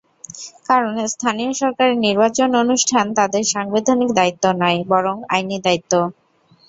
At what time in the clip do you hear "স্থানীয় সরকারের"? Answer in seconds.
1.07-1.97